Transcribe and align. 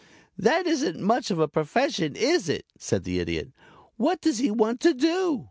"That 0.35 0.65
isn't 0.65 0.99
much 0.99 1.29
of 1.29 1.37
a 1.37 1.47
profession, 1.47 2.15
is 2.15 2.49
it," 2.49 2.65
said 2.75 3.03
the 3.03 3.19
Idiot. 3.19 3.51
"What 3.97 4.19
does 4.19 4.39
he 4.39 4.49
want 4.49 4.79
to 4.79 4.95
do?" 4.95 5.39